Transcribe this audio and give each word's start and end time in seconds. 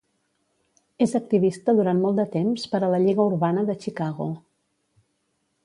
És 1.05 1.11
activista 1.19 1.75
durant 1.79 2.01
molt 2.05 2.21
de 2.21 2.25
temps 2.37 2.65
per 2.73 2.81
a 2.81 2.89
la 2.95 3.03
Lliga 3.05 3.29
urbana 3.33 3.67
de 3.69 3.77
Chicago. 3.85 4.31